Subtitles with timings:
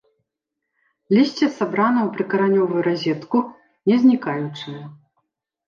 [1.15, 3.37] Лісце сабрана ў прыкаранёвую разетку,
[3.93, 4.81] не знікаючае.